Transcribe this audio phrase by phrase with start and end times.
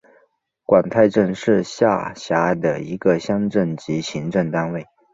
[0.65, 4.87] 广太镇是下辖的一个乡镇级行政单位。